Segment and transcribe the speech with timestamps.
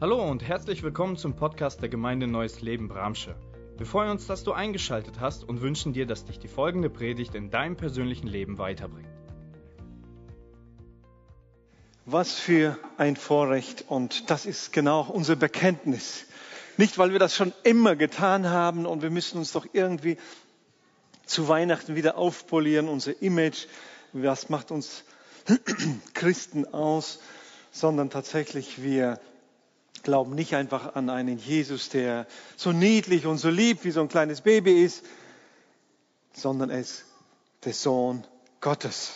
[0.00, 3.34] Hallo und herzlich willkommen zum Podcast der Gemeinde Neues Leben Bramsche.
[3.78, 7.34] Wir freuen uns, dass du eingeschaltet hast und wünschen dir, dass dich die folgende Predigt
[7.34, 9.08] in deinem persönlichen Leben weiterbringt.
[12.06, 16.26] Was für ein Vorrecht und das ist genau unser Bekenntnis.
[16.76, 20.16] Nicht, weil wir das schon immer getan haben und wir müssen uns doch irgendwie
[21.26, 23.66] zu Weihnachten wieder aufpolieren, unser Image,
[24.12, 25.02] was macht uns
[26.14, 27.18] Christen aus,
[27.72, 29.18] sondern tatsächlich wir
[30.02, 34.08] glauben nicht einfach an einen Jesus, der so niedlich und so lieb wie so ein
[34.08, 35.04] kleines Baby ist,
[36.32, 37.04] sondern er ist
[37.64, 38.24] der Sohn
[38.60, 39.12] Gottes.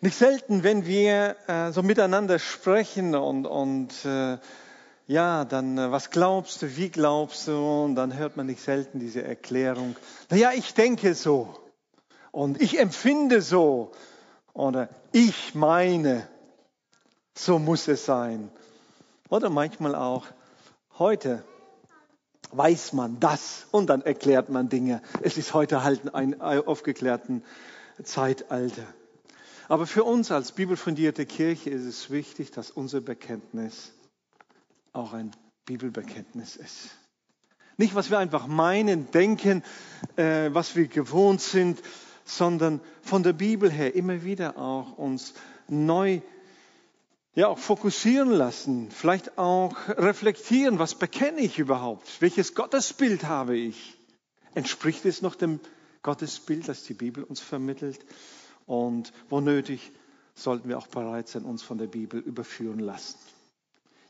[0.00, 4.36] Nicht selten, wenn wir äh, so miteinander sprechen und, und äh,
[5.06, 7.56] ja, dann, äh, was glaubst du, wie glaubst du?
[7.56, 9.96] Und dann hört man nicht selten diese Erklärung,
[10.28, 11.58] naja, ich denke so
[12.32, 13.92] und ich empfinde so
[14.52, 16.28] oder ich meine,
[17.36, 18.50] so muss es sein.
[19.28, 20.26] Oder manchmal auch,
[20.98, 21.44] heute
[22.52, 25.02] weiß man das und dann erklärt man Dinge.
[25.22, 27.42] Es ist heute halt ein aufgeklärten
[28.02, 28.86] Zeitalter.
[29.68, 33.92] Aber für uns als bibelfundierte Kirche ist es wichtig, dass unser Bekenntnis
[34.92, 35.32] auch ein
[35.64, 36.90] Bibelbekenntnis ist.
[37.76, 39.64] Nicht, was wir einfach meinen, denken,
[40.16, 41.82] äh, was wir gewohnt sind,
[42.24, 45.34] sondern von der Bibel her immer wieder auch uns
[45.66, 46.20] neu
[47.34, 52.20] ja auch fokussieren lassen, vielleicht auch reflektieren, was bekenne ich überhaupt?
[52.20, 53.96] Welches Gottesbild habe ich?
[54.54, 55.60] Entspricht es noch dem
[56.02, 58.04] Gottesbild, das die Bibel uns vermittelt?
[58.66, 59.90] Und wo nötig,
[60.34, 63.18] sollten wir auch bereit sein, uns von der Bibel überführen lassen.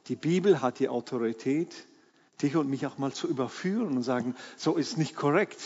[0.09, 1.75] Die Bibel hat die Autorität,
[2.43, 5.59] dich und mich auch mal zu überführen und sagen, so ist nicht korrekt.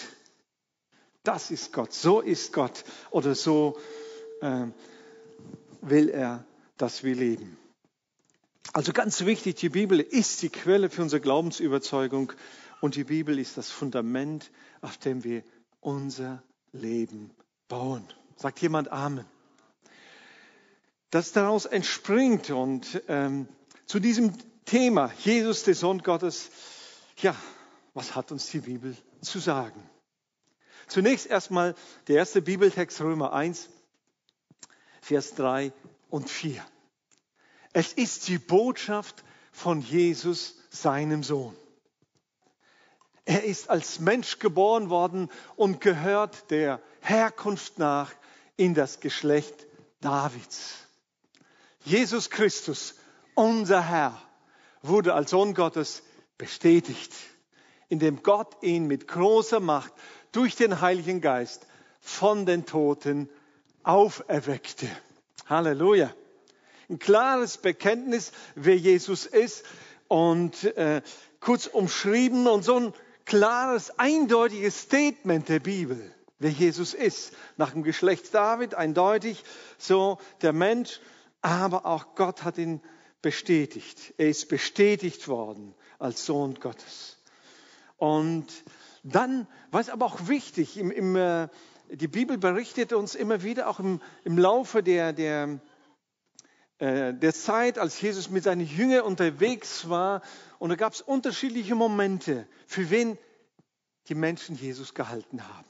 [1.25, 3.77] Das ist Gott, so ist Gott oder so
[4.41, 4.67] äh,
[5.81, 6.45] will er
[6.79, 7.59] dass wir leben.
[8.73, 12.33] Also ganz wichtig, die Bibel ist die Quelle für unsere Glaubensüberzeugung
[12.81, 15.43] und die Bibel ist das Fundament, auf dem wir
[15.81, 16.43] unser
[16.73, 17.31] Leben
[17.69, 18.07] bauen.
[18.37, 19.25] Sagt jemand Amen.
[21.11, 23.49] Das daraus entspringt und ähm,
[23.87, 24.35] zu diesem
[24.67, 26.51] Thema, Jesus, der Sohn Gottes,
[27.17, 27.35] ja,
[27.95, 29.83] was hat uns die Bibel zu sagen?
[30.87, 31.75] Zunächst erstmal
[32.07, 33.71] der erste Bibeltext Römer 1,
[35.01, 35.73] Vers 3
[36.11, 36.63] und 4.
[37.79, 39.23] Es ist die Botschaft
[39.53, 41.55] von Jesus, seinem Sohn.
[43.25, 48.11] Er ist als Mensch geboren worden und gehört der Herkunft nach
[48.57, 49.55] in das Geschlecht
[50.01, 50.75] Davids.
[51.85, 52.97] Jesus Christus,
[53.37, 54.21] unser Herr,
[54.83, 56.03] wurde als Sohn Gottes
[56.37, 57.13] bestätigt,
[57.89, 59.93] indem Gott ihn mit großer Macht
[60.33, 61.65] durch den Heiligen Geist
[62.01, 63.31] von den Toten
[63.85, 64.89] auferweckte.
[65.47, 66.13] Halleluja.
[66.89, 69.65] Ein klares Bekenntnis, wer Jesus ist
[70.09, 71.03] und äh,
[71.41, 72.93] kurz umschrieben und so ein
[73.27, 76.01] klares, eindeutiges Statement der Bibel,
[76.39, 77.35] wer Jesus ist.
[77.59, 79.45] Nach dem Geschlecht David eindeutig
[79.77, 81.01] so der Mensch,
[81.43, 82.81] aber auch Gott hat ihn
[83.21, 84.15] bestätigt.
[84.17, 87.19] Er ist bestätigt worden als Sohn Gottes.
[87.99, 88.47] Und
[89.03, 91.49] dann, was aber auch wichtig, im, im, äh,
[91.91, 95.61] die Bibel berichtet uns immer wieder, auch im, im Laufe der, der,
[96.81, 100.23] der Zeit, als Jesus mit seinen Jüngern unterwegs war,
[100.59, 103.19] und da gab es unterschiedliche Momente, für wen
[104.09, 105.69] die Menschen Jesus gehalten haben.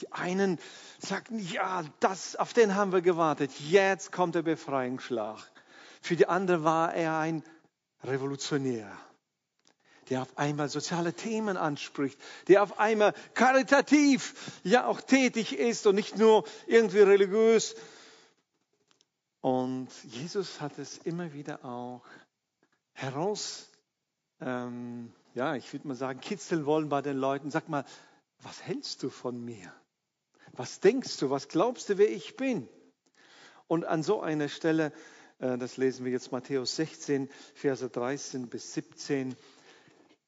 [0.00, 0.58] Die einen
[0.98, 5.38] sagten, ja, das, auf den haben wir gewartet, jetzt kommt der Befreiungsschlag.
[6.00, 7.42] Für die anderen war er ein
[8.04, 8.90] Revolutionär
[10.10, 12.18] der auf einmal soziale Themen anspricht,
[12.48, 14.34] der auf einmal karitativ
[14.64, 17.74] ja auch tätig ist und nicht nur irgendwie religiös.
[19.40, 22.04] Und Jesus hat es immer wieder auch
[22.92, 23.70] heraus,
[24.40, 27.50] ähm, ja, ich würde mal sagen, kitzeln wollen bei den Leuten.
[27.50, 27.84] Sag mal,
[28.42, 29.72] was hältst du von mir?
[30.52, 31.30] Was denkst du?
[31.30, 32.68] Was glaubst du, wer ich bin?
[33.68, 34.92] Und an so einer Stelle,
[35.38, 39.36] äh, das lesen wir jetzt Matthäus 16, Verse 13 bis 17,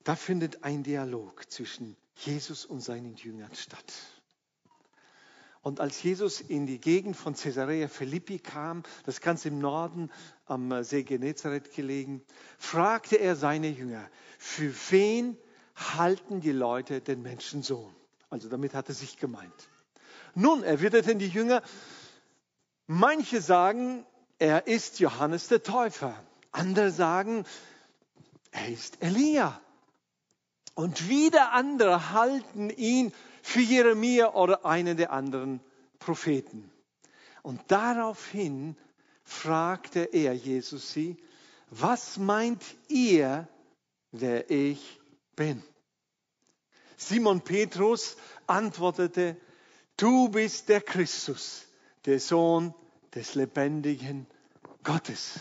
[0.05, 3.93] da findet ein Dialog zwischen Jesus und seinen Jüngern statt.
[5.63, 10.11] Und als Jesus in die Gegend von Caesarea Philippi kam, das ganz im Norden
[10.47, 12.23] am See Genezareth gelegen,
[12.59, 14.09] fragte er seine Jünger,
[14.39, 15.37] für wen
[15.75, 17.95] halten die Leute den Menschensohn?
[18.31, 19.69] Also damit hat er sich gemeint.
[20.35, 21.63] Nun erwiderten die Jünger,
[22.87, 24.07] manche sagen,
[24.39, 26.15] er ist Johannes der Täufer.
[26.53, 27.45] Andere sagen,
[28.51, 29.61] er ist Elia.
[30.75, 35.61] Und wieder andere halten ihn für Jeremia oder einen der anderen
[35.99, 36.71] Propheten.
[37.43, 38.77] Und daraufhin
[39.25, 41.17] fragte er Jesus sie,
[41.71, 43.49] was meint ihr,
[44.11, 45.01] wer ich
[45.37, 45.63] bin?
[46.97, 48.17] Simon Petrus
[48.47, 49.37] antwortete,
[49.97, 51.67] du bist der Christus,
[52.05, 52.75] der Sohn
[53.15, 54.27] des lebendigen
[54.83, 55.41] Gottes.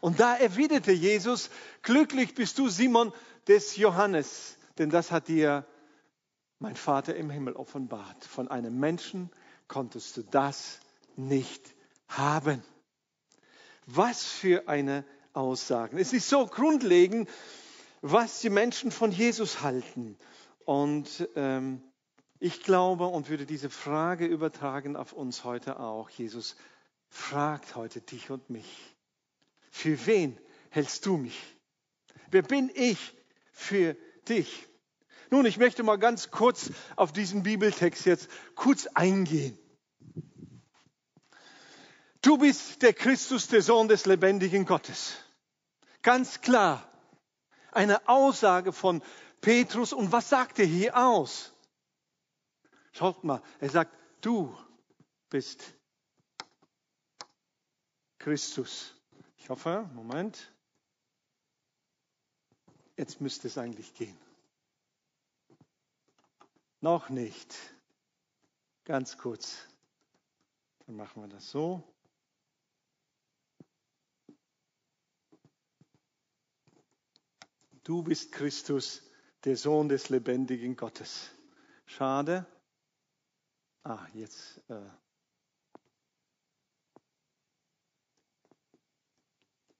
[0.00, 1.50] Und da erwiderte Jesus,
[1.82, 3.12] glücklich bist du, Simon
[3.46, 5.66] des Johannes, denn das hat dir
[6.58, 8.24] mein Vater im Himmel offenbart.
[8.24, 9.30] Von einem Menschen
[9.68, 10.80] konntest du das
[11.16, 11.74] nicht
[12.08, 12.62] haben.
[13.86, 15.98] Was für eine Aussage.
[15.98, 17.28] Es ist so grundlegend,
[18.00, 20.16] was die Menschen von Jesus halten.
[20.64, 21.82] Und ähm,
[22.38, 26.08] ich glaube und würde diese Frage übertragen auf uns heute auch.
[26.10, 26.56] Jesus
[27.08, 28.96] fragt heute dich und mich.
[29.70, 30.38] Für wen
[30.70, 31.38] hältst du mich?
[32.30, 33.14] Wer bin ich
[33.52, 33.96] für
[34.28, 34.68] dich?
[35.34, 39.58] Nun, ich möchte mal ganz kurz auf diesen Bibeltext jetzt kurz eingehen.
[42.22, 45.16] Du bist der Christus, der Sohn des lebendigen Gottes.
[46.02, 46.88] Ganz klar.
[47.72, 49.02] Eine Aussage von
[49.40, 49.92] Petrus.
[49.92, 51.52] Und was sagt er hier aus?
[52.92, 54.56] Schaut mal, er sagt, du
[55.30, 55.64] bist
[58.20, 58.94] Christus.
[59.38, 60.52] Ich hoffe, Moment.
[62.96, 64.16] Jetzt müsste es eigentlich gehen.
[66.84, 67.56] Noch nicht.
[68.84, 69.56] Ganz kurz.
[70.80, 71.82] Dann machen wir das so.
[77.84, 79.02] Du bist Christus,
[79.44, 81.30] der Sohn des lebendigen Gottes.
[81.86, 82.44] Schade.
[83.82, 84.60] Ah, jetzt.
[84.68, 84.90] Äh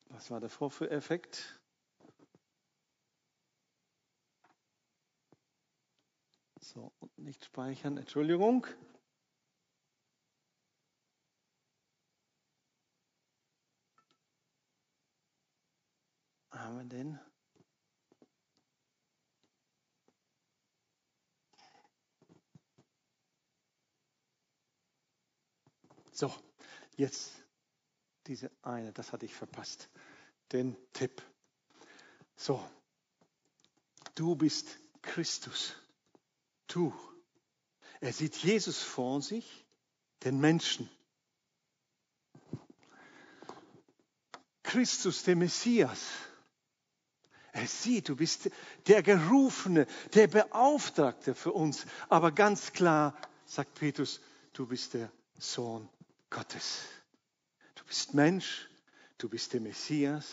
[0.08, 1.60] was war der Vorführeffekt?
[6.74, 8.66] So, und nicht speichern, Entschuldigung.
[16.50, 17.20] Haben wir den?
[26.10, 26.34] So,
[26.96, 27.32] jetzt
[28.26, 29.88] diese eine, das hatte ich verpasst.
[30.50, 31.22] Den Tipp.
[32.34, 32.68] So,
[34.16, 35.76] du bist Christus.
[36.74, 36.92] Du.
[38.00, 39.64] Er sieht Jesus vor sich,
[40.24, 40.90] den Menschen.
[44.64, 46.00] Christus, der Messias.
[47.52, 48.50] Er sieht, du bist
[48.88, 51.86] der Gerufene, der Beauftragte für uns.
[52.08, 53.16] Aber ganz klar
[53.46, 54.20] sagt Petrus,
[54.52, 55.88] du bist der Sohn
[56.28, 56.80] Gottes.
[57.76, 58.68] Du bist Mensch,
[59.18, 60.26] du bist der Messias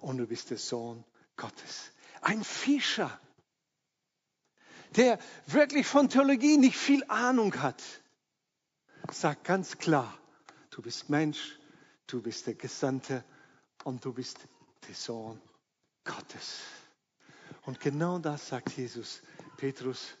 [0.00, 1.04] und du bist der Sohn
[1.36, 1.92] Gottes.
[2.22, 3.20] Ein Fischer,
[4.96, 7.82] der wirklich von Theologie nicht viel Ahnung hat,
[9.10, 10.16] sagt ganz klar,
[10.70, 11.58] du bist Mensch,
[12.06, 13.24] du bist der Gesandte
[13.84, 14.38] und du bist
[14.88, 15.40] der Sohn
[16.04, 16.60] Gottes.
[17.62, 19.22] Und genau das sagt Jesus,
[19.56, 20.14] Petrus,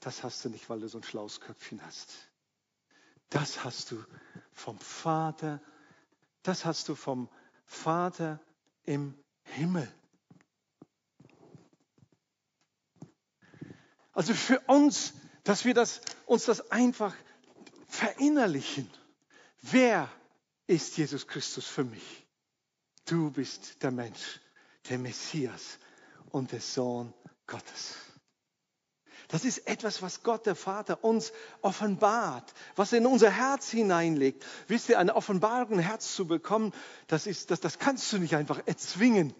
[0.00, 2.12] das hast du nicht, weil du so ein schlaues Köpfchen hast.
[3.30, 4.04] Das hast du
[4.52, 5.60] vom Vater,
[6.42, 7.28] das hast du vom
[7.64, 8.40] Vater
[8.84, 9.92] im Himmel.
[14.16, 15.12] Also für uns,
[15.44, 17.14] dass wir das, uns das einfach
[17.86, 18.90] verinnerlichen.
[19.60, 20.10] Wer
[20.66, 22.26] ist Jesus Christus für mich?
[23.04, 24.40] Du bist der Mensch,
[24.88, 25.78] der Messias
[26.30, 27.12] und der Sohn
[27.46, 27.96] Gottes.
[29.28, 34.46] Das ist etwas, was Gott, der Vater, uns offenbart, was in unser Herz hineinlegt.
[34.66, 36.72] Wisst ihr, eine Offenbarung ein Herz zu bekommen,
[37.06, 39.34] das, ist, das, das kannst du nicht einfach erzwingen.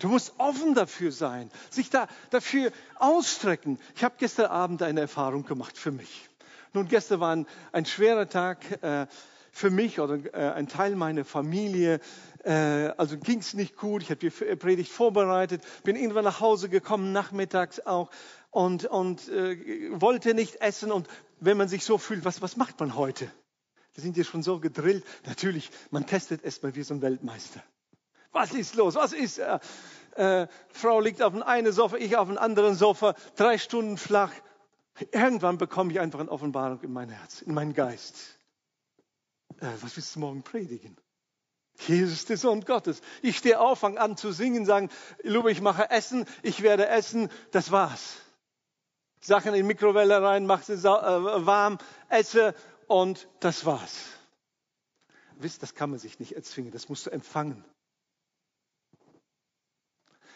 [0.00, 3.78] Du musst offen dafür sein, sich da, dafür ausstrecken.
[3.94, 6.28] Ich habe gestern Abend eine Erfahrung gemacht für mich.
[6.72, 9.06] Nun, gestern war ein, ein schwerer Tag äh,
[9.52, 12.00] für mich oder äh, ein Teil meiner Familie.
[12.44, 12.52] Äh,
[12.96, 14.02] also ging es nicht gut.
[14.02, 18.10] Ich habe die Predigt vorbereitet, bin irgendwann nach Hause gekommen, nachmittags auch
[18.50, 20.92] und, und äh, wollte nicht essen.
[20.92, 21.08] Und
[21.40, 23.30] wenn man sich so fühlt, was, was macht man heute?
[23.94, 25.04] Wir sind ja schon so gedrillt.
[25.26, 27.62] Natürlich, man testet erstmal wie so ein Weltmeister.
[28.32, 28.94] Was ist los?
[28.94, 29.38] Was ist?
[29.38, 29.58] Äh,
[30.16, 34.32] äh, Frau liegt auf dem einen Sofa, ich auf dem anderen Sofa, drei Stunden flach.
[35.12, 38.38] Irgendwann bekomme ich einfach eine Offenbarung in mein Herz, in meinen Geist.
[39.60, 40.96] Äh, was willst du morgen predigen?
[41.86, 43.00] Jesus, der Sohn Gottes.
[43.22, 44.90] Ich stehe auf, fange an zu singen, sagen,
[45.22, 48.16] Lube, ich mache Essen, ich werde essen, das war's.
[49.20, 52.54] Sachen in die Mikrowelle rein, mach sie äh, warm, esse
[52.86, 53.96] und das war's.
[55.36, 57.64] Wisst, das kann man sich nicht erzwingen, das musst du empfangen.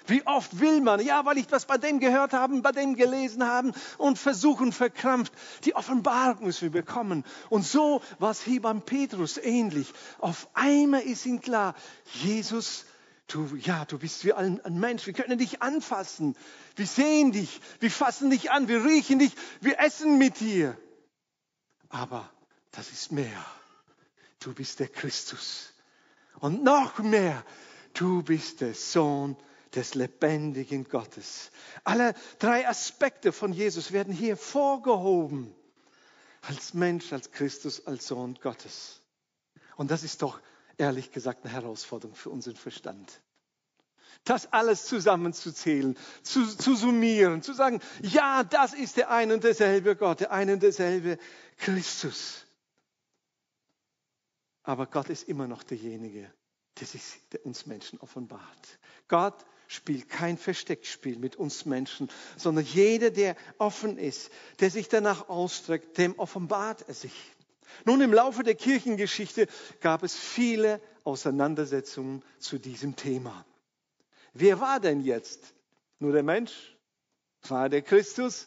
[0.06, 3.44] Wie oft will man, ja, weil ich was bei dem gehört habe, bei dem gelesen
[3.44, 5.32] haben und versuchen verkrampft.
[5.64, 7.24] Die Offenbarung müssen wir bekommen.
[7.48, 9.92] Und so war es hier beim Petrus ähnlich.
[10.18, 11.74] Auf einmal ist ihm klar,
[12.22, 12.84] Jesus,
[13.28, 15.06] du, ja, du bist wie ein, ein Mensch.
[15.06, 16.36] Wir können dich anfassen.
[16.76, 17.60] Wir sehen dich.
[17.80, 18.68] Wir fassen dich an.
[18.68, 19.32] Wir riechen dich.
[19.60, 20.76] Wir essen mit dir.
[21.88, 22.30] Aber
[22.72, 23.44] das ist mehr.
[24.40, 25.72] Du bist der Christus.
[26.40, 27.42] Und noch mehr,
[27.94, 29.36] du bist der Sohn
[29.74, 31.50] des lebendigen Gottes.
[31.82, 35.54] Alle drei Aspekte von Jesus werden hier vorgehoben.
[36.42, 39.00] Als Mensch, als Christus, als Sohn Gottes.
[39.76, 40.40] Und das ist doch
[40.76, 43.20] ehrlich gesagt eine Herausforderung für unseren Verstand.
[44.24, 49.96] Das alles zusammenzuzählen, zu, zu summieren, zu sagen, ja, das ist der ein und derselbe
[49.96, 51.18] Gott, der ein und derselbe
[51.58, 52.46] Christus.
[54.62, 56.32] Aber Gott ist immer noch derjenige,
[56.80, 57.02] der, sich,
[57.32, 58.78] der uns Menschen offenbart.
[59.08, 64.30] Gott spielt kein Versteckspiel mit uns Menschen, sondern jeder, der offen ist,
[64.60, 67.14] der sich danach ausstreckt, dem offenbart er sich.
[67.84, 69.48] Nun, im Laufe der Kirchengeschichte
[69.80, 73.44] gab es viele Auseinandersetzungen zu diesem Thema.
[74.32, 75.54] Wer war denn jetzt?
[75.98, 76.76] Nur der Mensch?
[77.48, 78.46] War der Christus?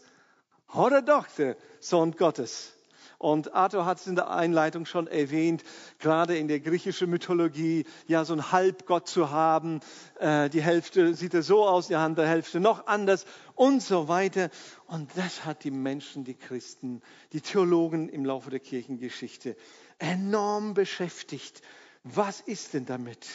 [0.73, 2.73] Oder doch der Sohn Gottes?
[3.19, 5.63] Und Arthur hat es in der Einleitung schon erwähnt,
[5.97, 9.79] gerade in der griechischen Mythologie, ja, so ein Halbgott zu haben.
[10.19, 14.51] Äh, die Hälfte sieht er so aus, die andere Hälfte noch anders und so weiter.
[14.85, 17.01] Und das hat die Menschen, die Christen,
[17.33, 19.55] die Theologen im Laufe der Kirchengeschichte
[19.97, 21.63] enorm beschäftigt.
[22.03, 23.25] Was ist denn damit?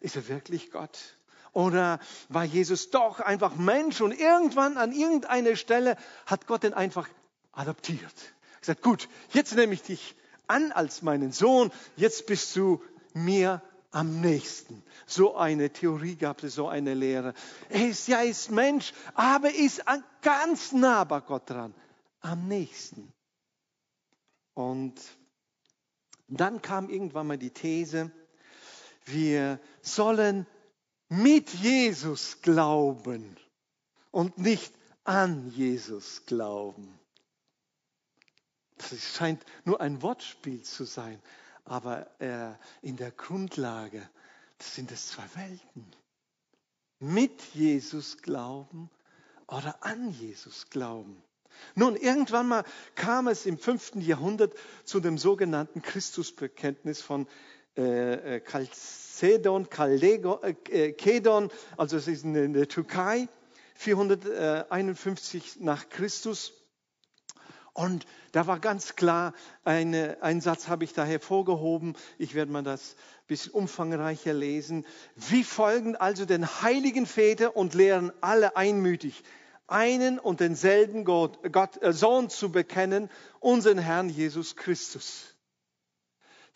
[0.00, 1.16] Ist er wirklich Gott?
[1.52, 5.96] Oder war Jesus doch einfach Mensch und irgendwann an irgendeiner Stelle
[6.26, 7.08] hat Gott ihn einfach
[7.52, 8.35] adoptiert?
[8.66, 12.82] Gesagt, gut, jetzt nehme ich dich an als meinen Sohn, jetzt bist du
[13.14, 14.82] mir am nächsten.
[15.06, 17.32] So eine Theorie gab es, so eine Lehre.
[17.68, 19.82] Er ist ja ist Mensch, aber ist
[20.22, 21.74] ganz nah bei Gott dran,
[22.20, 23.12] am nächsten.
[24.54, 25.00] Und
[26.28, 28.10] dann kam irgendwann mal die These,
[29.04, 30.46] wir sollen
[31.08, 33.36] mit Jesus glauben
[34.10, 36.98] und nicht an Jesus glauben.
[38.76, 41.20] Das scheint nur ein Wortspiel zu sein,
[41.64, 42.52] aber äh,
[42.82, 44.08] in der Grundlage
[44.58, 45.86] sind es zwei Welten.
[46.98, 48.90] Mit Jesus glauben
[49.48, 51.22] oder an Jesus glauben.
[51.74, 52.64] Nun, irgendwann mal
[52.94, 54.54] kam es im fünften Jahrhundert
[54.84, 57.26] zu dem sogenannten Christusbekenntnis von
[57.76, 63.28] äh, äh Chalcedon, äh, Kedon, also es ist in der Türkei,
[63.74, 66.52] 451 nach Christus.
[67.76, 71.94] Und da war ganz klar, eine, einen Satz habe ich da hervorgehoben.
[72.16, 74.86] Ich werde mal das ein bisschen umfangreicher lesen.
[75.14, 79.22] Wie folgen also den heiligen Väter und lehren alle einmütig,
[79.66, 85.34] einen und denselben Gott, Gott, äh, Sohn zu bekennen, unseren Herrn Jesus Christus.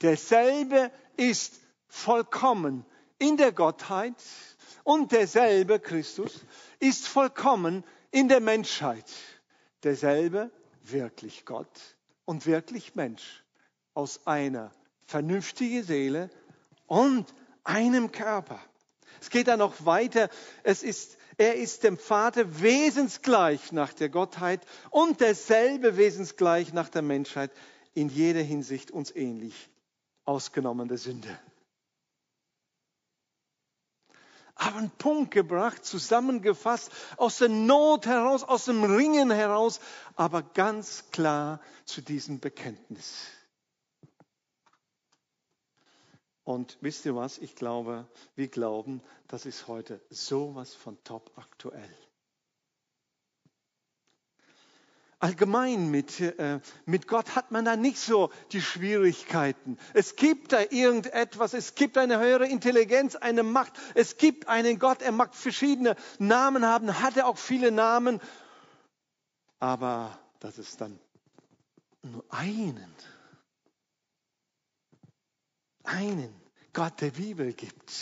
[0.01, 2.87] Derselbe ist vollkommen
[3.19, 4.15] in der Gottheit
[4.85, 6.47] und derselbe Christus
[6.79, 9.05] ist vollkommen in der Menschheit.
[9.83, 10.51] Derselbe
[10.93, 13.45] wirklich Gott und wirklich Mensch
[13.95, 14.71] aus einer
[15.07, 16.31] vernünftigen Seele
[16.87, 17.33] und
[17.65, 18.61] einem Körper.
[19.21, 20.29] Es geht dann noch weiter.
[20.63, 27.03] Es ist, er ist dem Vater wesensgleich nach der Gottheit und derselbe wesensgleich nach der
[27.03, 27.51] Menschheit,
[27.93, 29.69] in jeder Hinsicht uns ähnlich,
[30.25, 31.39] ausgenommen der Sünde
[34.61, 39.81] aber einen Punkt gebracht, zusammengefasst, aus der Not heraus, aus dem Ringen heraus,
[40.17, 43.27] aber ganz klar zu diesem Bekenntnis.
[46.45, 47.39] Und wisst ihr was?
[47.39, 51.97] Ich glaube, wir glauben, das ist heute sowas von top aktuell
[55.21, 59.79] allgemein mit, äh, mit Gott hat man da nicht so die Schwierigkeiten.
[59.95, 65.03] Es gibt da irgendetwas, es gibt eine höhere Intelligenz, eine Macht, es gibt einen Gott,
[65.03, 68.21] er mag verschiedene Namen haben, hat er auch viele Namen,
[69.59, 70.99] aber dass es dann
[72.03, 72.93] nur einen,
[75.85, 76.35] einen
[76.73, 77.93] Gott der Bibel gibt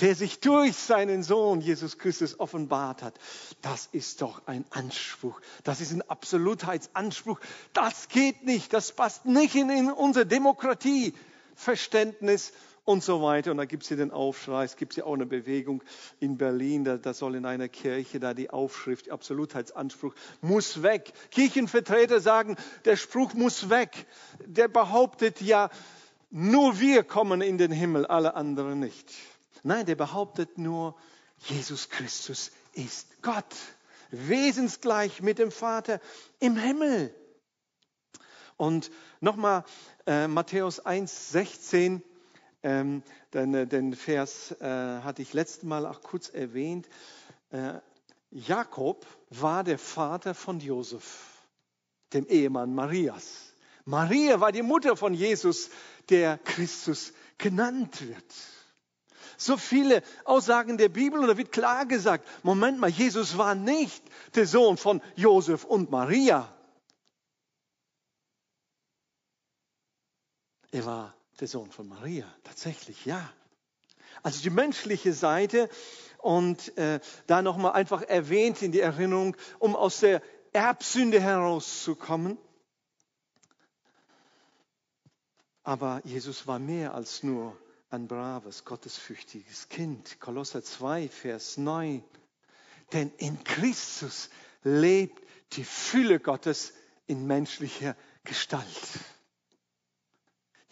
[0.00, 3.18] der sich durch seinen Sohn Jesus Christus offenbart hat.
[3.62, 5.40] Das ist doch ein Anspruch.
[5.64, 7.40] Das ist ein Absolutheitsanspruch.
[7.72, 8.72] Das geht nicht.
[8.72, 12.52] Das passt nicht in, in unser Demokratieverständnis
[12.84, 13.50] und so weiter.
[13.50, 14.64] Und da gibt es hier den Aufschrei.
[14.64, 15.82] Es gibt ja auch eine Bewegung
[16.20, 16.84] in Berlin.
[16.84, 21.12] Da, da soll in einer Kirche da die Aufschrift, Absolutheitsanspruch muss weg.
[21.30, 24.06] Kirchenvertreter sagen, der Spruch muss weg.
[24.44, 25.70] Der behauptet ja,
[26.30, 29.14] nur wir kommen in den Himmel, alle anderen nicht.
[29.62, 30.96] Nein, der behauptet nur,
[31.38, 33.54] Jesus Christus ist Gott,
[34.10, 36.00] wesensgleich mit dem Vater
[36.38, 37.14] im Himmel.
[38.56, 39.64] Und nochmal
[40.06, 42.02] äh, Matthäus 1, 16,
[42.62, 43.02] ähm,
[43.34, 46.88] den, äh, den, Vers äh, hatte ich letztes Mal auch kurz erwähnt.
[47.50, 47.74] Äh,
[48.30, 51.42] Jakob war der Vater von Josef,
[52.12, 53.52] dem Ehemann Marias.
[53.84, 55.70] Maria war die Mutter von Jesus,
[56.08, 58.34] der Christus genannt wird.
[59.36, 64.02] So viele Aussagen der Bibel und da wird klar gesagt, Moment mal, Jesus war nicht
[64.34, 66.52] der Sohn von Josef und Maria.
[70.70, 73.32] Er war der Sohn von Maria, tatsächlich, ja.
[74.22, 75.68] Also die menschliche Seite
[76.18, 82.38] und äh, da nochmal einfach erwähnt in die Erinnerung, um aus der Erbsünde herauszukommen.
[85.62, 87.56] Aber Jesus war mehr als nur
[87.90, 90.20] ein braves, gottesfürchtiges Kind.
[90.20, 92.02] Kolosser 2, Vers 9.
[92.92, 94.30] Denn in Christus
[94.62, 96.72] lebt die Fülle Gottes
[97.06, 98.64] in menschlicher Gestalt.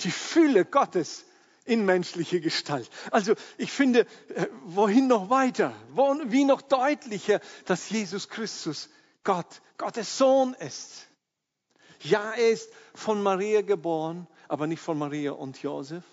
[0.01, 1.25] Die Fülle Gottes
[1.65, 2.91] in menschlicher Gestalt.
[3.11, 5.75] Also ich finde, äh, wohin noch weiter?
[6.27, 8.91] Wie noch deutlicher, dass Jesus Christus
[9.23, 11.07] Gott, Gottes Sohn ist.
[12.01, 16.05] Ja, er ist von Maria geboren, aber nicht von Maria und Josef,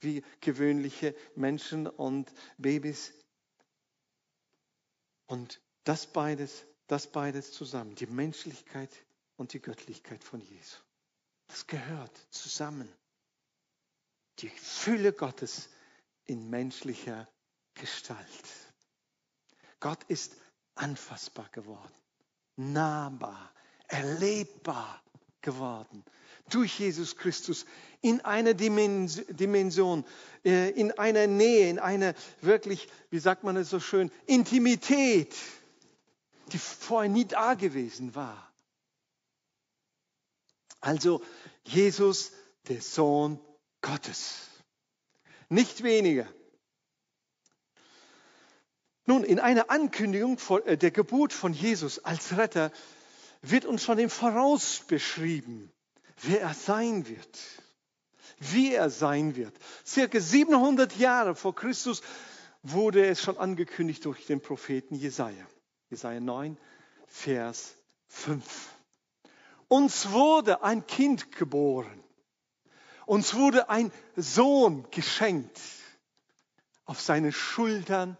[0.00, 3.12] wie gewöhnliche Menschen und Babys.
[5.26, 8.90] Und das beides, das beides zusammen, die Menschlichkeit
[9.36, 10.78] und die Göttlichkeit von Jesu.
[11.48, 12.92] Das gehört zusammen.
[14.38, 15.68] Die Fülle Gottes
[16.24, 17.28] in menschlicher
[17.74, 18.26] Gestalt.
[19.80, 20.36] Gott ist
[20.74, 21.94] anfassbar geworden,
[22.56, 23.52] nahbar,
[23.88, 25.02] erlebbar
[25.40, 26.04] geworden
[26.50, 27.66] durch Jesus Christus
[28.02, 30.04] in einer Dimension,
[30.44, 35.34] äh, in einer Nähe, in einer wirklich, wie sagt man es so schön, Intimität,
[36.52, 38.52] die vorher nie da gewesen war.
[40.80, 41.22] Also
[41.64, 42.32] Jesus,
[42.68, 43.40] der Sohn
[43.80, 44.48] Gottes.
[45.48, 46.28] Nicht weniger.
[49.04, 52.72] Nun, in einer Ankündigung äh, der Geburt von Jesus als Retter
[53.40, 55.72] wird uns schon im Voraus beschrieben,
[56.22, 57.38] wer er sein wird,
[58.38, 59.54] wie er sein wird.
[59.84, 62.02] Circa 700 Jahre vor Christus
[62.62, 65.46] wurde es schon angekündigt durch den Propheten Jesaja.
[65.90, 66.58] Jesaja 9,
[67.06, 67.74] Vers
[68.08, 68.42] 5.
[69.68, 72.02] Uns wurde ein Kind geboren.
[73.04, 75.60] Uns wurde ein Sohn geschenkt.
[76.84, 78.16] Auf seinen Schultern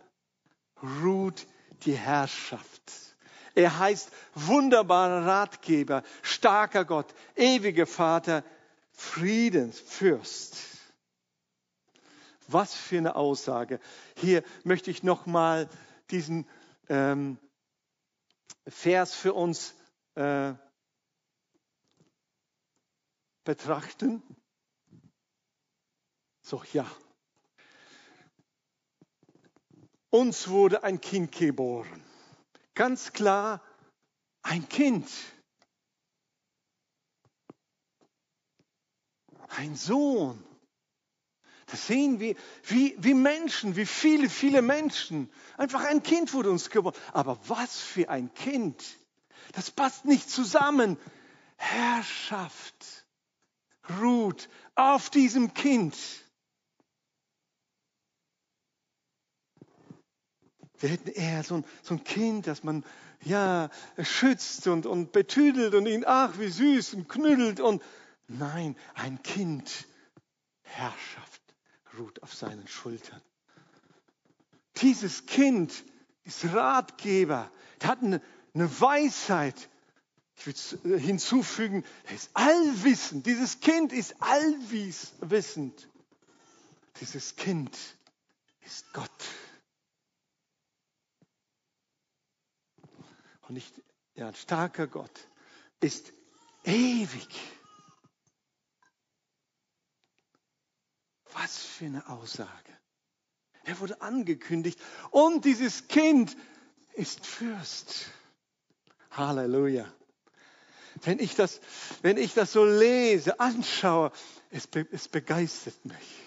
[1.03, 1.47] ruht
[1.85, 3.06] die Herrschaft.
[3.57, 8.45] Er heißt wunderbarer Ratgeber, starker Gott, ewiger Vater,
[8.92, 10.59] Friedensfürst.
[12.49, 13.81] Was für eine Aussage.
[14.14, 15.71] Hier möchte ich nochmal
[16.11, 16.47] diesen
[16.90, 17.38] ähm,
[18.69, 19.75] Vers für uns
[20.16, 20.53] äh,
[23.42, 24.23] betrachten.
[26.42, 26.87] So, ja.
[30.11, 32.06] Uns wurde ein Kind geboren.
[32.77, 33.62] Ganz klar,
[34.43, 35.09] ein Kind.
[39.49, 40.45] Ein Sohn.
[41.65, 45.33] Das sehen wir wie, wie Menschen, wie viele, viele Menschen.
[45.57, 46.95] Einfach ein Kind wurde uns geboren.
[47.15, 48.85] Aber was für ein Kind.
[49.53, 50.99] Das passt nicht zusammen.
[51.57, 53.07] Herrschaft
[54.01, 55.97] ruht auf diesem Kind.
[60.81, 62.85] Wir hätten eher so ein, so ein Kind, das man
[63.25, 63.71] ja
[64.03, 67.83] schützt und, und betüdelt und ihn, ach, wie süß und knüttelt und
[68.29, 69.87] nein, ein Kind,
[70.62, 71.43] Herrschaft
[71.99, 73.23] ruht auf seinen Schultern.
[74.79, 75.73] Dieses Kind
[76.25, 78.21] ist Ratgeber, der hat eine,
[78.55, 79.69] eine Weisheit.
[80.39, 83.25] Ich will hinzufügen, er ist allwissend.
[83.25, 85.89] Dieses Kind ist allwissend.
[87.01, 87.75] Dieses Kind
[88.67, 89.11] ist Gott.
[93.49, 93.81] Und nicht
[94.15, 95.29] ja, ein starker Gott,
[95.81, 96.13] ist
[96.65, 97.29] ewig.
[101.33, 102.51] Was für eine Aussage.
[103.65, 104.81] Er wurde angekündigt
[105.11, 106.37] und dieses Kind
[106.95, 108.07] ist Fürst.
[109.11, 109.93] Halleluja.
[111.03, 111.61] Wenn ich das,
[112.01, 114.13] wenn ich das so lese, anschaue,
[114.51, 116.26] es, es begeistert mich.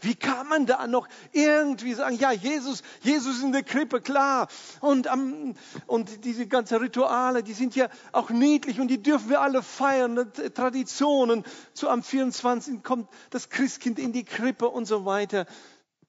[0.00, 4.48] Wie kann man da noch irgendwie sagen, ja, Jesus, Jesus in der Krippe, klar.
[4.80, 5.54] Und, um,
[5.86, 10.32] und diese ganzen Rituale, die sind ja auch niedlich und die dürfen wir alle feiern.
[10.54, 11.44] Traditionen.
[11.74, 12.82] Zu am 24.
[12.84, 15.46] kommt das Christkind in die Krippe und so weiter.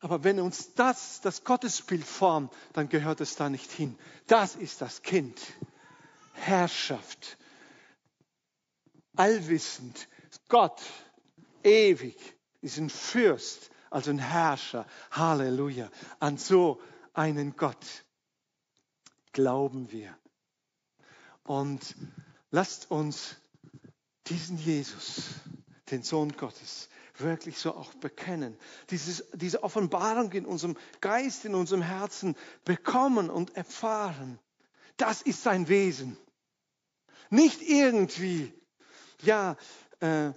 [0.01, 3.97] Aber wenn uns das, das Gottesbild formt, dann gehört es da nicht hin.
[4.27, 5.39] Das ist das Kind.
[6.33, 7.37] Herrschaft.
[9.15, 10.07] Allwissend.
[10.47, 10.81] Gott.
[11.63, 12.17] Ewig.
[12.61, 13.68] Ist ein Fürst.
[13.89, 14.85] Also ein Herrscher.
[15.11, 15.89] Halleluja.
[16.19, 16.81] An so
[17.13, 18.05] einen Gott
[19.31, 20.15] glauben wir.
[21.43, 21.95] Und
[22.51, 23.35] lasst uns
[24.27, 25.29] diesen Jesus,
[25.89, 28.57] den Sohn Gottes, wirklich so auch bekennen.
[28.91, 34.39] Dieses, diese Offenbarung in unserem Geist, in unserem Herzen bekommen und erfahren.
[34.97, 36.17] Das ist sein Wesen.
[37.29, 38.53] Nicht irgendwie,
[39.21, 39.55] ja,
[39.99, 40.31] äh,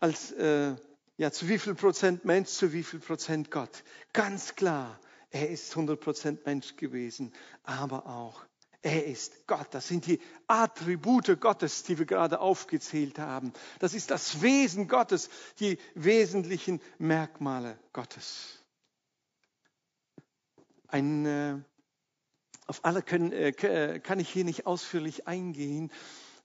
[0.00, 0.76] als, äh,
[1.18, 3.82] ja, zu wie viel Prozent Mensch, zu wie viel Prozent Gott.
[4.12, 4.98] Ganz klar,
[5.30, 8.46] er ist 100 Prozent Mensch gewesen, aber auch
[8.80, 9.66] er ist Gott.
[9.72, 13.52] Das sind die Attribute Gottes, die wir gerade aufgezählt haben.
[13.80, 15.28] Das ist das Wesen Gottes,
[15.58, 18.62] die wesentlichen Merkmale Gottes.
[20.86, 21.58] Ein, äh,
[22.66, 25.90] auf alle können, äh, äh, kann ich hier nicht ausführlich eingehen.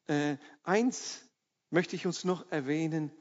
[0.07, 1.21] Äh, eins
[1.69, 3.12] möchte ich uns noch erwähnen.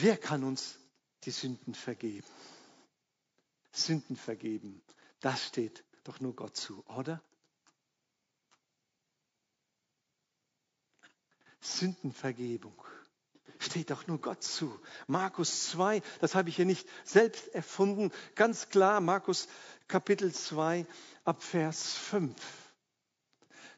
[0.00, 0.78] Wer kann uns
[1.24, 2.26] die Sünden vergeben?
[3.72, 4.80] Sünden vergeben,
[5.18, 7.20] das steht doch nur Gott zu, oder?
[11.60, 12.80] Sündenvergebung.
[13.58, 14.80] Steht doch nur Gott zu.
[15.08, 19.48] Markus 2, das habe ich hier nicht selbst erfunden, ganz klar, Markus
[19.88, 20.86] Kapitel 2
[21.24, 22.36] ab Vers 5.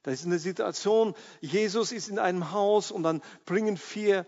[0.02, 4.26] Da ist eine Situation, Jesus ist in einem Haus und dann bringen vier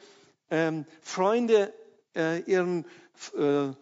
[0.49, 1.75] ähm, Freunde
[2.15, 2.85] äh, ihren
[3.37, 3.73] äh,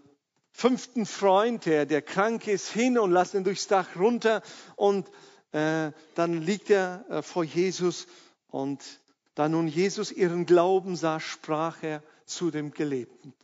[0.52, 4.42] fünften Freund, der, der krank ist, hin und lassen ihn durchs Dach runter
[4.76, 5.08] und
[5.52, 8.06] äh, dann liegt er äh, vor Jesus
[8.48, 8.82] und
[9.34, 13.34] da nun Jesus ihren Glauben sah, sprach er zu dem Gelebten.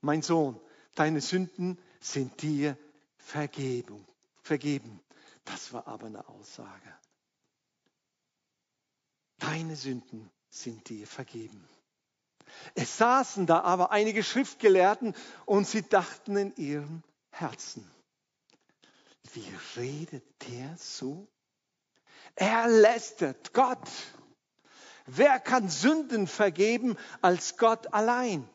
[0.00, 0.60] Mein Sohn,
[0.94, 2.76] deine Sünden sind dir
[3.16, 4.06] vergeben.
[4.42, 5.00] vergeben.
[5.44, 6.94] Das war aber eine Aussage.
[9.38, 11.66] Deine Sünden sind dir vergeben.
[12.74, 15.14] Es saßen da aber einige Schriftgelehrten
[15.46, 17.88] und sie dachten in ihrem Herzen,
[19.32, 21.28] wie redet der so?
[22.34, 23.88] Er lästert Gott.
[25.06, 28.48] Wer kann Sünden vergeben als Gott allein?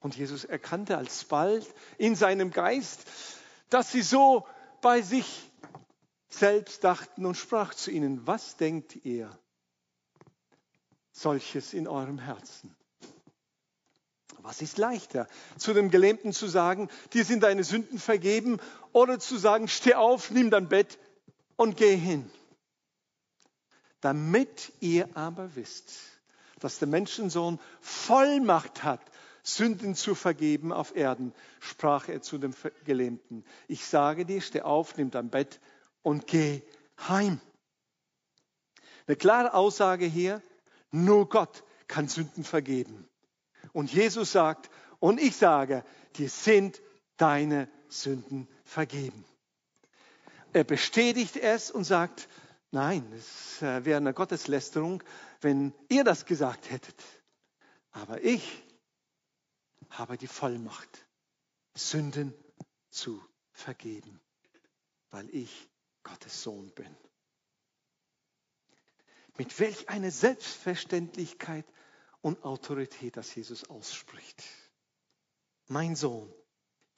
[0.00, 1.66] Und Jesus erkannte alsbald
[1.98, 3.04] in seinem Geist,
[3.68, 4.46] dass sie so
[4.80, 5.50] bei sich
[6.28, 9.36] selbst dachten und sprach zu ihnen, was denkt ihr
[11.10, 12.74] solches in eurem Herzen?
[14.48, 18.58] Was ist leichter, zu dem Gelähmten zu sagen, dir sind deine Sünden vergeben,
[18.92, 20.98] oder zu sagen, steh auf, nimm dein Bett
[21.56, 22.30] und geh hin?
[24.00, 25.92] damit ihr aber wisst,
[26.60, 29.00] dass der Menschensohn Vollmacht hat,
[29.42, 33.44] Sünden zu vergeben auf Erden, sprach er zu dem Gelähmten.
[33.66, 35.60] Ich sage dir, steh auf, nimm dein Bett
[36.02, 36.62] und geh
[37.08, 37.40] heim.
[39.06, 40.42] Eine klare Aussage hier,
[40.90, 43.07] nur Gott kann Sünden vergeben.
[43.72, 45.84] Und Jesus sagt, und ich sage,
[46.16, 46.80] dir sind
[47.16, 49.24] deine Sünden vergeben.
[50.52, 52.28] Er bestätigt es und sagt,
[52.70, 55.02] Nein, es äh, wäre eine Gotteslästerung,
[55.40, 57.02] wenn ihr das gesagt hättet.
[57.92, 58.62] Aber ich
[59.88, 61.06] habe die Vollmacht,
[61.74, 62.34] Sünden
[62.90, 64.20] zu vergeben,
[65.10, 65.70] weil ich
[66.02, 66.94] Gottes Sohn bin.
[69.38, 71.64] Mit welch einer Selbstverständlichkeit
[72.20, 74.42] und Autorität das Jesus ausspricht.
[75.66, 76.32] Mein Sohn,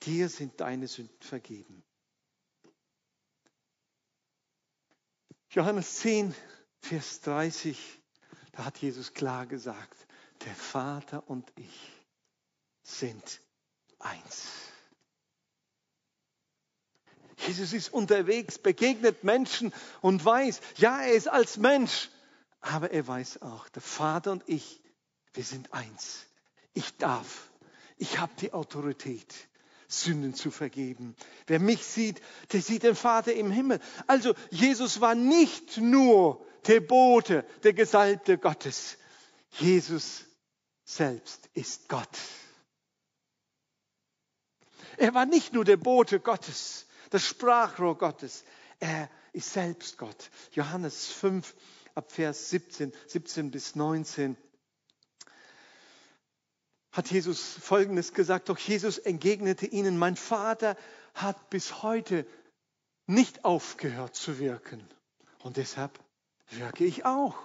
[0.02, 1.84] dir sind deine Sünden vergeben.
[5.50, 6.34] Johannes 10,
[6.80, 7.76] Vers 30,
[8.52, 10.06] da hat Jesus klar gesagt,
[10.44, 11.92] der Vater und ich
[12.82, 13.40] sind
[13.98, 14.48] eins.
[17.46, 22.10] Jesus ist unterwegs, begegnet Menschen und weiß, ja, er ist als Mensch,
[22.60, 24.80] aber er weiß auch, der Vater und ich,
[25.34, 26.26] wir sind eins.
[26.72, 27.50] Ich darf,
[27.96, 29.34] ich habe die Autorität.
[29.90, 31.16] Sünden zu vergeben.
[31.48, 33.80] Wer mich sieht, der sieht den Vater im Himmel.
[34.06, 38.98] Also Jesus war nicht nur der Bote, der Gesalbte Gottes.
[39.58, 40.24] Jesus
[40.84, 42.18] selbst ist Gott.
[44.96, 48.44] Er war nicht nur der Bote Gottes, das Sprachrohr Gottes.
[48.78, 50.30] Er ist selbst Gott.
[50.52, 51.54] Johannes 5
[51.94, 54.36] ab Vers 17, 17 bis 19
[56.92, 58.48] hat Jesus Folgendes gesagt.
[58.48, 60.76] Doch Jesus entgegnete ihnen, mein Vater
[61.14, 62.26] hat bis heute
[63.06, 64.86] nicht aufgehört zu wirken.
[65.42, 65.98] Und deshalb
[66.50, 67.36] wirke ich auch.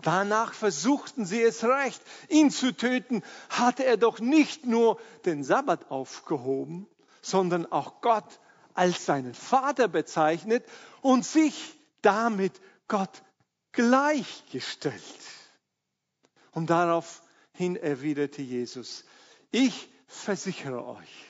[0.00, 3.22] Danach versuchten sie es recht, ihn zu töten.
[3.50, 6.86] Hatte er doch nicht nur den Sabbat aufgehoben,
[7.20, 8.40] sondern auch Gott
[8.74, 10.64] als seinen Vater bezeichnet
[11.02, 12.52] und sich damit
[12.86, 13.22] Gott
[13.72, 14.94] gleichgestellt.
[16.52, 16.70] Und
[17.58, 19.04] daraufhin erwiderte Jesus,
[19.50, 21.26] ich versichere euch,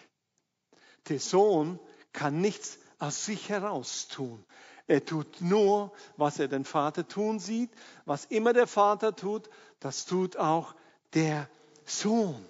[1.09, 1.81] der Sohn
[2.13, 4.45] kann nichts aus sich heraus tun.
[4.87, 7.71] Er tut nur, was er den Vater tun sieht.
[8.07, 9.49] Was immer der Vater tut,
[9.81, 10.75] das tut auch
[11.13, 11.49] der
[11.85, 12.45] Sohn.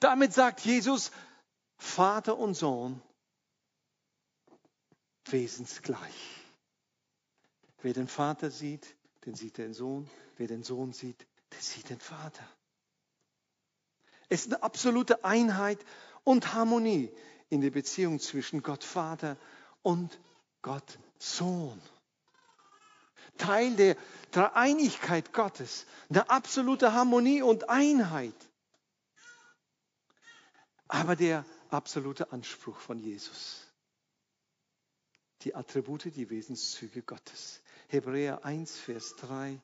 [0.00, 1.10] Damit sagt Jesus,
[1.78, 3.02] Vater und Sohn
[5.26, 6.44] wesensgleich.
[7.82, 10.08] Wer den Vater sieht, den sieht den Sohn.
[10.36, 12.46] Wer den Sohn sieht, der sieht den Vater.
[14.28, 15.78] Es ist eine absolute Einheit
[16.24, 17.12] und Harmonie
[17.48, 19.36] in der Beziehung zwischen Gott Vater
[19.82, 20.18] und
[20.62, 21.80] Gott Sohn.
[23.38, 23.96] Teil der
[24.32, 28.34] Dreieinigkeit Gottes, eine absolute Harmonie und Einheit.
[30.88, 33.62] Aber der absolute Anspruch von Jesus.
[35.42, 37.62] Die Attribute, die Wesenszüge Gottes.
[37.88, 39.60] Hebräer 1, Vers 3.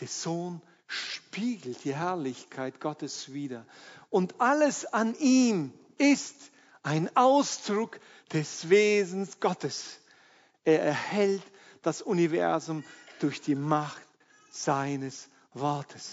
[0.00, 0.62] Der Sohn
[0.94, 3.66] spiegelt die Herrlichkeit Gottes wider.
[4.10, 6.36] Und alles an ihm ist
[6.82, 7.98] ein Ausdruck
[8.32, 10.00] des Wesens Gottes.
[10.64, 11.42] Er erhält
[11.82, 12.84] das Universum
[13.18, 14.06] durch die Macht
[14.50, 16.12] seines Wortes.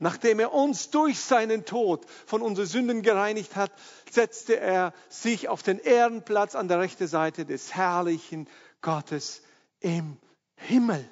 [0.00, 3.72] Nachdem er uns durch seinen Tod von unseren Sünden gereinigt hat,
[4.10, 8.48] setzte er sich auf den Ehrenplatz an der rechten Seite des herrlichen
[8.80, 9.42] Gottes
[9.80, 10.16] im
[10.56, 11.08] Himmel.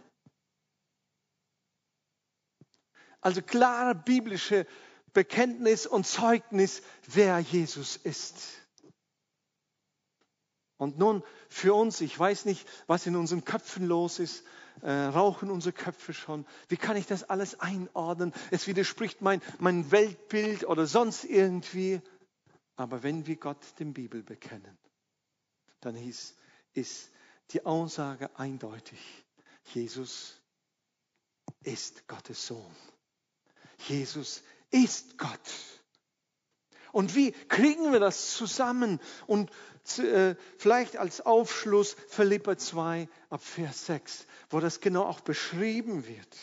[3.22, 4.66] Also klare biblische
[5.14, 8.36] Bekenntnis und Zeugnis, wer Jesus ist.
[10.76, 14.44] Und nun für uns, ich weiß nicht, was in unseren Köpfen los ist,
[14.80, 16.44] äh, rauchen unsere Köpfe schon.
[16.68, 18.32] Wie kann ich das alles einordnen?
[18.50, 22.00] Es widerspricht mein, mein Weltbild oder sonst irgendwie.
[22.74, 24.76] Aber wenn wir Gott den Bibel bekennen,
[25.80, 26.36] dann ist,
[26.72, 27.10] ist
[27.50, 28.98] die Aussage eindeutig.
[29.66, 30.40] Jesus
[31.62, 32.74] ist Gottes Sohn.
[33.88, 35.30] Jesus ist Gott.
[36.92, 39.00] Und wie kriegen wir das zusammen?
[39.26, 39.50] Und
[39.98, 46.36] äh, vielleicht als Aufschluss Philippa 2 ab Vers 6, wo das genau auch beschrieben wird.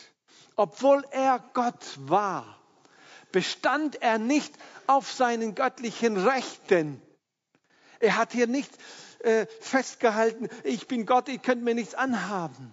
[0.56, 2.58] Obwohl er Gott war,
[3.32, 4.52] bestand er nicht
[4.86, 7.00] auf seinen göttlichen Rechten.
[8.00, 8.70] Er hat hier nicht
[9.20, 12.72] äh, festgehalten, ich bin Gott, ihr könnt mir nichts anhaben.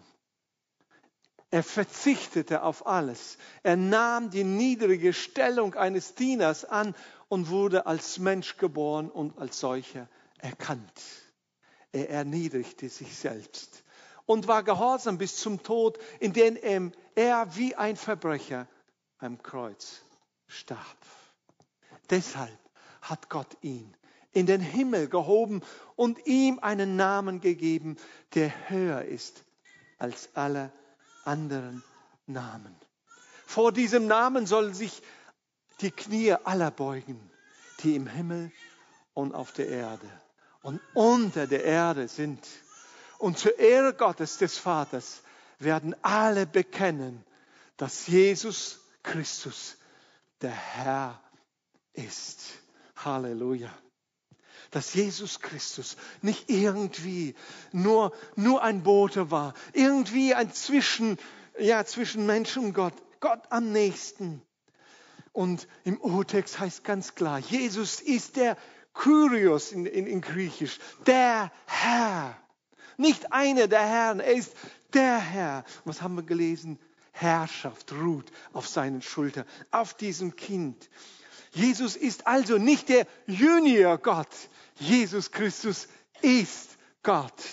[1.49, 3.37] Er verzichtete auf alles.
[3.63, 6.93] Er nahm die niedrige Stellung eines Dieners an
[7.29, 11.01] und wurde als Mensch geboren und als solcher erkannt.
[11.93, 13.83] Er erniedrigte sich selbst
[14.25, 18.67] und war gehorsam bis zum Tod, in dem er wie ein Verbrecher
[19.17, 20.03] am Kreuz
[20.47, 20.97] starb.
[22.09, 22.59] Deshalb
[23.01, 23.95] hat Gott ihn
[24.33, 25.61] in den Himmel gehoben
[25.95, 27.97] und ihm einen Namen gegeben,
[28.35, 29.45] der höher ist
[29.97, 30.71] als alle
[31.27, 31.83] anderen
[32.25, 32.75] Namen.
[33.45, 35.01] Vor diesem Namen sollen sich
[35.81, 37.31] die Knie aller beugen,
[37.79, 38.51] die im Himmel
[39.13, 40.09] und auf der Erde
[40.61, 42.45] und unter der Erde sind.
[43.19, 45.21] Und zur Ehre Gottes des Vaters
[45.59, 47.23] werden alle bekennen,
[47.77, 49.77] dass Jesus Christus
[50.41, 51.21] der Herr
[51.93, 52.41] ist.
[52.95, 53.71] Halleluja
[54.71, 57.35] dass Jesus Christus nicht irgendwie
[57.71, 61.17] nur, nur ein Bote war, irgendwie ein Zwischen,
[61.59, 64.41] ja, zwischen Mensch und Gott, Gott am nächsten.
[65.31, 68.57] Und im Urtext heißt ganz klar, Jesus ist der
[68.93, 72.35] Kyrios in, in, in Griechisch, der Herr.
[72.97, 74.53] Nicht einer der Herren, er ist
[74.93, 75.63] der Herr.
[75.85, 76.79] Was haben wir gelesen?
[77.11, 80.89] Herrschaft ruht auf seinen Schultern, auf diesem Kind.
[81.51, 84.27] Jesus ist also nicht der Junior Gott.
[84.79, 85.87] Jesus Christus
[86.21, 87.43] ist Gott.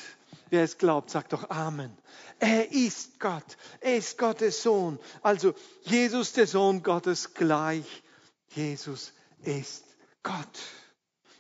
[0.51, 1.97] Wer es glaubt, sagt doch Amen.
[2.39, 3.57] Er ist Gott.
[3.81, 4.99] Er ist Gottes Sohn.
[5.23, 8.03] Also Jesus, der Sohn Gottes, gleich.
[8.51, 9.85] Jesus ist
[10.23, 10.61] Gott.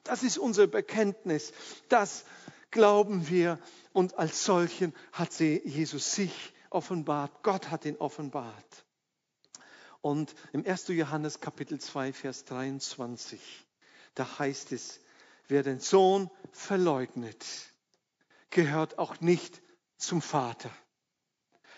[0.04, 1.52] Das ist unser Bekenntnis.
[1.88, 2.24] Das
[2.70, 3.58] glauben wir.
[3.92, 7.42] Und als solchen hat sie Jesus sich offenbart.
[7.42, 8.84] Gott hat ihn offenbart.
[10.00, 10.88] Und im 1.
[10.88, 13.40] Johannes Kapitel 2, Vers 23,
[14.14, 15.00] da heißt es,
[15.48, 17.44] wer den Sohn verleugnet,
[18.50, 19.62] gehört auch nicht
[19.96, 20.70] zum Vater.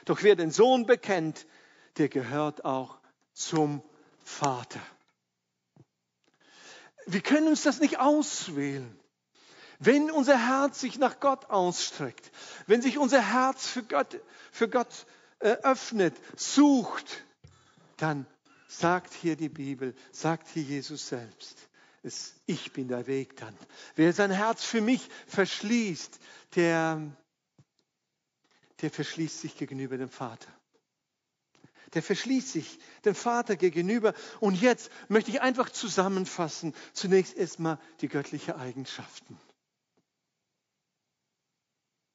[0.04, 1.46] Doch wer den Sohn bekennt,
[1.96, 2.98] der gehört auch
[3.32, 3.82] zum
[4.24, 4.80] Vater.
[7.06, 8.98] Wir können uns das nicht auswählen.
[9.78, 12.30] Wenn unser Herz sich nach Gott ausstreckt,
[12.66, 15.06] wenn sich unser Herz für Gott, für Gott
[15.38, 17.24] öffnet, sucht,
[17.98, 18.26] dann
[18.68, 21.65] sagt hier die Bibel, sagt hier Jesus selbst,
[22.06, 23.56] es, ich bin der Weg dann.
[23.94, 26.18] Wer sein Herz für mich verschließt,
[26.54, 27.02] der,
[28.80, 30.48] der verschließt sich gegenüber dem Vater.
[31.94, 34.14] Der verschließt sich dem Vater gegenüber.
[34.40, 39.38] Und jetzt möchte ich einfach zusammenfassen, zunächst erstmal die göttlichen Eigenschaften.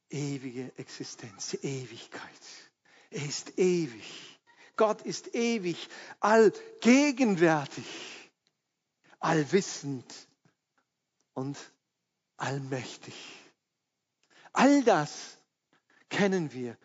[0.10, 2.22] Ewige Existenz, die Ewigkeit.
[3.12, 4.40] Er ist ewig.
[4.76, 5.90] Gott ist ewig,
[6.22, 7.86] allgegenwärtig,
[9.22, 10.14] allwissend
[11.34, 11.58] und
[12.38, 13.16] allmächtig.
[14.52, 15.38] All das
[16.10, 16.78] kennen wir,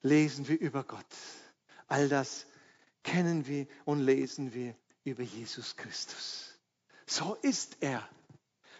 [0.00, 1.04] lesen wir über Gott.
[1.88, 2.46] All das
[3.02, 6.58] kennen wir und lesen wir über Jesus Christus.
[7.06, 8.08] So ist er.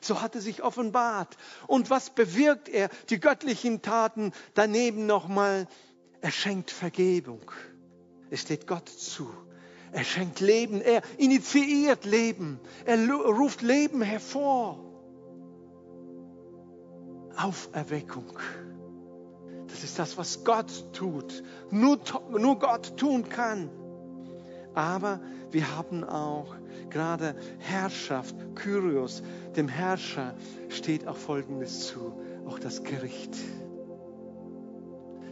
[0.01, 1.37] So hat er sich offenbart.
[1.67, 2.89] Und was bewirkt er?
[3.11, 5.69] Die göttlichen Taten daneben nochmal.
[6.21, 7.53] Er schenkt Vergebung.
[8.31, 9.33] Es steht Gott zu.
[9.93, 10.81] Er schenkt Leben.
[10.81, 12.59] Er initiiert Leben.
[12.85, 14.79] Er ruft Leben hervor.
[17.37, 18.39] Auferweckung.
[19.69, 21.43] Das ist das, was Gott tut.
[21.71, 21.99] Nur,
[22.31, 23.71] nur Gott tun kann.
[24.75, 26.55] Aber wir haben auch
[26.89, 29.23] gerade Herrschaft, Kyrios,
[29.57, 30.35] dem Herrscher
[30.69, 32.13] steht auch Folgendes zu,
[32.47, 33.37] auch das Gericht.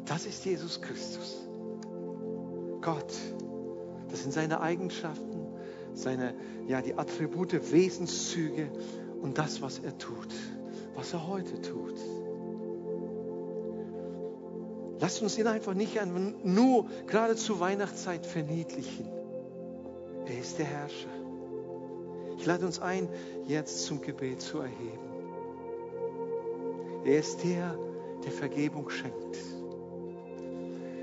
[0.05, 1.47] Das ist Jesus Christus.
[2.81, 3.13] Gott,
[4.11, 5.47] das sind seine Eigenschaften,
[5.95, 6.35] seine,
[6.67, 8.71] ja, die Attribute, Wesenszüge
[9.21, 10.35] und das, was er tut,
[10.95, 11.97] was er heute tut.
[15.01, 15.99] Lasst uns ihn einfach nicht
[16.45, 19.09] nur gerade zur Weihnachtszeit verniedlichen.
[20.27, 21.09] Er ist der Herrscher.
[22.37, 23.09] Ich lade uns ein,
[23.47, 25.11] jetzt zum Gebet zu erheben.
[27.05, 27.79] Er ist der,
[28.25, 29.39] der Vergebung schenkt.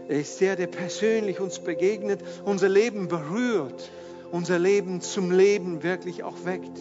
[0.10, 3.92] Er ist der, der persönlich uns begegnet, unser Leben berührt,
[4.32, 6.80] unser Leben zum Leben wirklich auch weckt.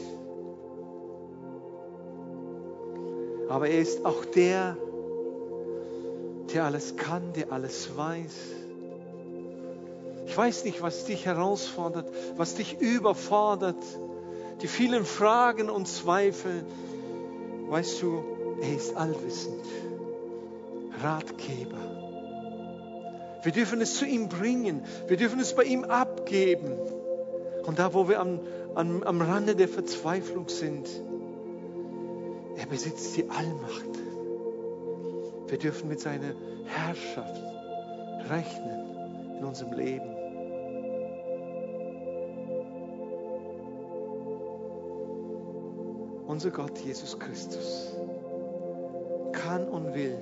[3.48, 4.76] Aber er ist auch der,
[6.52, 8.34] der alles kann, der alles weiß.
[10.26, 13.82] Ich weiß nicht, was dich herausfordert, was dich überfordert,
[14.62, 16.64] die vielen Fragen und Zweifel.
[17.68, 18.22] Weißt du,
[18.60, 19.64] er ist allwissend,
[21.02, 21.85] Ratgeber.
[23.46, 26.72] Wir dürfen es zu ihm bringen, wir dürfen es bei ihm abgeben.
[27.64, 28.40] Und da, wo wir am,
[28.74, 30.88] am, am Rande der Verzweiflung sind,
[32.56, 34.00] er besitzt die Allmacht.
[35.46, 37.40] Wir dürfen mit seiner Herrschaft
[38.28, 40.10] rechnen in unserem Leben.
[46.26, 47.94] Unser Gott Jesus Christus
[49.30, 50.18] kann und will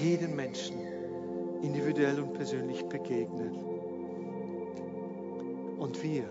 [0.00, 0.93] jedem Menschen
[1.64, 3.54] individuell und persönlich begegnen.
[5.78, 6.24] Und wir,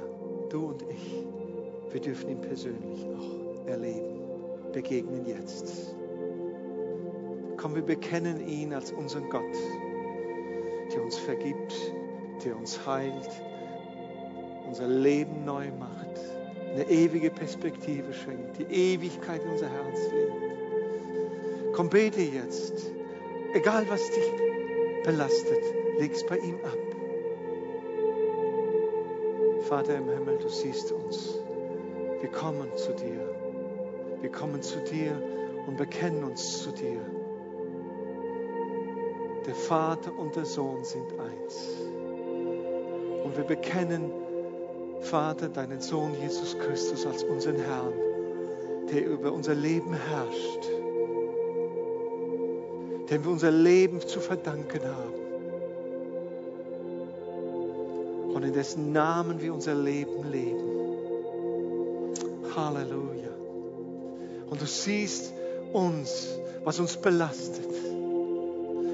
[0.49, 1.25] du und ich,
[1.91, 4.21] wir dürfen ihn persönlich auch erleben,
[4.71, 5.95] begegnen jetzt.
[7.57, 9.55] Komm, wir bekennen ihn als unseren Gott,
[10.93, 11.73] der uns vergibt,
[12.43, 13.29] der uns heilt,
[14.67, 16.19] unser Leben neu macht,
[16.73, 21.73] eine ewige Perspektive schenkt, die Ewigkeit in unser Herz legt.
[21.73, 22.91] Komm, bete jetzt.
[23.53, 24.43] Egal was dich
[25.03, 25.63] belastet,
[25.99, 26.77] leg es bei ihm ab.
[29.63, 31.39] Vater im Himmel, du siehst uns.
[32.19, 33.33] Wir kommen zu dir.
[34.21, 35.21] Wir kommen zu dir
[35.67, 37.01] und bekennen uns zu dir.
[39.45, 41.67] Der Vater und der Sohn sind eins.
[43.23, 44.11] Und wir bekennen,
[45.01, 47.93] Vater, deinen Sohn Jesus Christus als unseren Herrn,
[48.91, 50.69] der über unser Leben herrscht,
[53.13, 55.13] dem wir unser Leben zu verdanken haben
[58.33, 60.63] und in dessen Namen wir unser Leben leben.
[62.55, 63.29] Halleluja.
[64.49, 65.31] Und du siehst
[65.73, 66.27] uns,
[66.63, 67.69] was uns belastet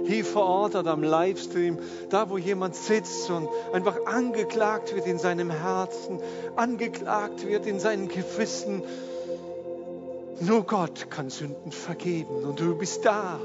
[0.06, 1.78] hier vor Ort oder am Livestream,
[2.10, 6.20] da wo jemand sitzt und einfach angeklagt wird in seinem Herzen,
[6.58, 8.84] angeklagt wird in seinem Gewissen.
[10.42, 13.40] Nur Gott kann Sünden vergeben und du bist da.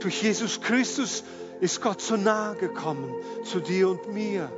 [0.00, 1.24] Durch Jesus Christus
[1.60, 3.12] ist Gott so nahe gekommen
[3.44, 4.50] zu dir und mir,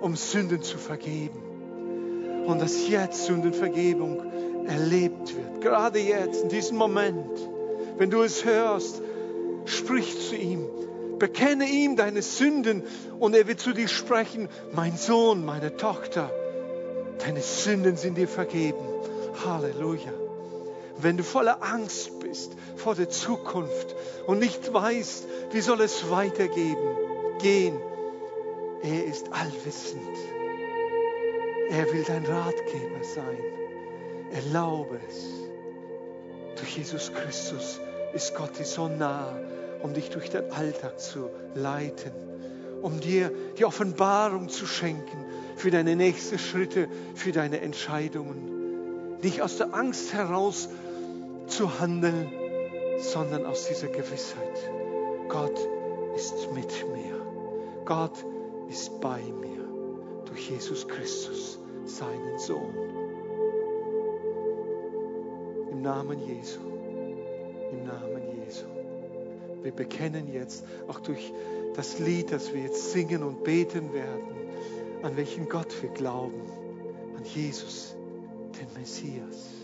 [0.00, 1.42] um Sünden zu vergeben.
[2.46, 5.60] Und dass jetzt Sündenvergebung erlebt wird.
[5.62, 7.30] Gerade jetzt, in diesem Moment,
[7.96, 9.00] wenn du es hörst,
[9.66, 10.66] Sprich zu ihm.
[11.18, 12.82] Bekenne ihm deine Sünden
[13.18, 16.30] und er wird zu dir sprechen, mein Sohn, meine Tochter,
[17.24, 18.84] deine Sünden sind dir vergeben.
[19.44, 20.12] Halleluja.
[20.98, 23.94] Wenn du voller Angst bist vor der Zukunft
[24.26, 26.76] und nicht weißt, wie soll es weitergehen,
[27.40, 27.76] gehen,
[28.82, 30.16] Er ist allwissend.
[31.70, 33.38] Er will dein Ratgeber sein.
[34.32, 35.24] Erlaube es.
[36.56, 37.80] Durch Jesus Christus
[38.12, 39.38] ist Gott dir so nah,
[39.82, 42.12] um dich durch den Alltag zu leiten,
[42.82, 45.24] um dir die Offenbarung zu schenken
[45.56, 49.18] für deine nächsten Schritte, für deine Entscheidungen.
[49.22, 50.68] Nicht aus der Angst heraus
[51.46, 52.30] zu handeln,
[52.98, 54.70] sondern aus dieser Gewissheit.
[55.28, 55.58] Gott
[56.14, 57.20] ist mit mir.
[57.84, 58.24] Gott
[58.68, 59.68] ist bei mir
[60.26, 62.74] durch Jesus Christus, seinen Sohn.
[65.70, 66.60] Im Namen Jesu.
[67.72, 68.64] Im Namen Jesu.
[69.62, 71.32] Wir bekennen jetzt, auch durch
[71.74, 74.24] das Lied, das wir jetzt singen und beten werden,
[75.02, 76.42] an welchen Gott wir glauben.
[77.16, 77.96] An Jesus,
[78.58, 79.63] den Messias.